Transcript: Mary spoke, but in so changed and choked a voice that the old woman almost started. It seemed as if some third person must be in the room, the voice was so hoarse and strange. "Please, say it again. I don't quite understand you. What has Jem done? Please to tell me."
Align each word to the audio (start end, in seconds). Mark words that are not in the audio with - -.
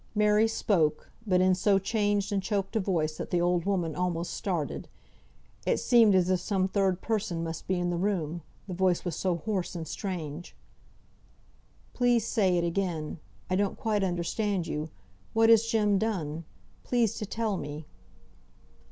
Mary 0.15 0.47
spoke, 0.47 1.11
but 1.27 1.41
in 1.41 1.53
so 1.53 1.77
changed 1.77 2.31
and 2.31 2.41
choked 2.41 2.75
a 2.75 2.79
voice 2.79 3.17
that 3.17 3.29
the 3.29 3.39
old 3.39 3.65
woman 3.65 3.95
almost 3.95 4.33
started. 4.33 4.87
It 5.63 5.79
seemed 5.79 6.15
as 6.15 6.27
if 6.31 6.39
some 6.39 6.67
third 6.67 7.01
person 7.01 7.43
must 7.43 7.67
be 7.67 7.77
in 7.79 7.91
the 7.91 7.97
room, 7.99 8.41
the 8.67 8.73
voice 8.73 9.05
was 9.05 9.15
so 9.15 9.35
hoarse 9.35 9.75
and 9.75 9.87
strange. 9.87 10.55
"Please, 11.93 12.25
say 12.25 12.57
it 12.57 12.63
again. 12.63 13.19
I 13.47 13.55
don't 13.55 13.77
quite 13.77 14.03
understand 14.03 14.65
you. 14.65 14.89
What 15.33 15.51
has 15.51 15.67
Jem 15.67 15.99
done? 15.99 16.45
Please 16.83 17.19
to 17.19 17.27
tell 17.27 17.55
me." 17.55 17.85